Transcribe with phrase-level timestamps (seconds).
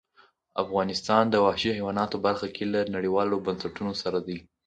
[0.63, 4.37] افغانستان د وحشي حیواناتو برخه کې له نړیوالو بنسټونو سره دی.